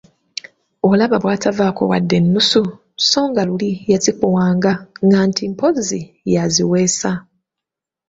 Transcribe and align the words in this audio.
Olaba 0.89 1.15
bwatavaako 1.23 1.81
wadde 1.91 2.15
ennusu 2.21 2.61
so 3.09 3.21
nga 3.29 3.41
luli 3.49 3.71
yazikuwanga 3.91 4.71
nga 5.05 5.19
nti 5.29 5.43
mpozzi 5.51 6.01
yaziweesa! 6.33 7.11